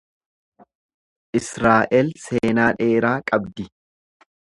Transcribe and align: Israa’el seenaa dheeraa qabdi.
Israa’el 1.41 2.09
seenaa 2.25 2.71
dheeraa 2.83 3.17
qabdi. 3.33 3.71